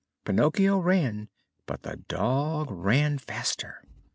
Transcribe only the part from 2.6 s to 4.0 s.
ran faster.